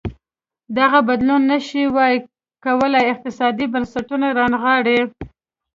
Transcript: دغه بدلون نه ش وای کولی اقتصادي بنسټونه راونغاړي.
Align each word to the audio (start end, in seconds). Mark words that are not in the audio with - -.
دغه 0.77 0.99
بدلون 1.09 1.41
نه 1.51 1.57
ش 1.67 1.69
وای 1.95 2.15
کولی 2.65 3.01
اقتصادي 3.13 3.65
بنسټونه 3.73 4.27
راونغاړي. 4.37 4.99